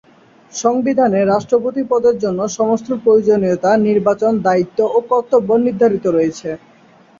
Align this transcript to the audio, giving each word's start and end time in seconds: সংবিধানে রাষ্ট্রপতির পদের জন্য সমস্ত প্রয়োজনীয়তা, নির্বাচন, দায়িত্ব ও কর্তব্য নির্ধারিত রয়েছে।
সংবিধানে 0.53 1.19
রাষ্ট্রপতির 1.25 1.85
পদের 1.91 2.15
জন্য 2.23 2.39
সমস্ত 2.57 2.87
প্রয়োজনীয়তা, 3.03 3.71
নির্বাচন, 3.87 4.31
দায়িত্ব 4.47 4.79
ও 4.87 5.07
কর্তব্য 5.11 5.49
নির্ধারিত 5.65 6.05
রয়েছে। 6.07 6.49